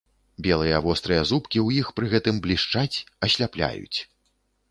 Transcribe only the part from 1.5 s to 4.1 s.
ў іх пры гэтым блішчаць, асляпляюць.